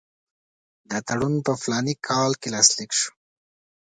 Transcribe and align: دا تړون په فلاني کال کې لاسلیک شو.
دا 0.89 0.97
تړون 1.07 1.33
په 1.45 1.53
فلاني 1.61 1.95
کال 2.07 2.31
کې 2.41 2.49
لاسلیک 2.55 2.91
شو. 2.99 3.11